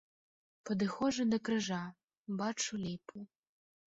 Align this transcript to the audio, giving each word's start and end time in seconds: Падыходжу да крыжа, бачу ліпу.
Падыходжу 0.69 1.25
да 1.33 1.37
крыжа, 1.49 1.81
бачу 2.39 2.79
ліпу. 2.87 3.17